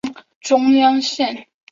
[0.41, 1.45] 中央线